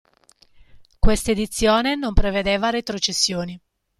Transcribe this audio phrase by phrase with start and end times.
[0.97, 3.61] Questa edizione non prevedeva retrocessioni.